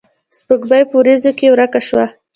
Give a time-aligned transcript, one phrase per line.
[0.37, 2.05] سپوږمۍ پۀ وريځو کښې ورکه شوه